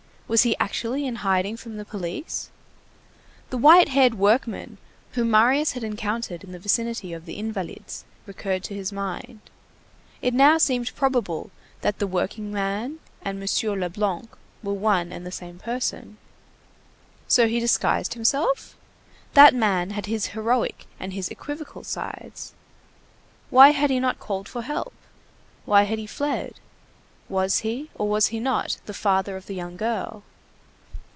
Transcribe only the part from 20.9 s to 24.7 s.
and his equivocal sides. Why had he not called for